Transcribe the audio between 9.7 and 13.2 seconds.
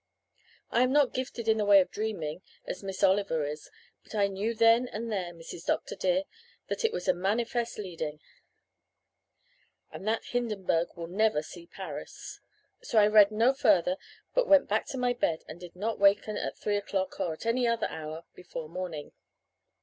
and that Hindenburg will never see Paris. So I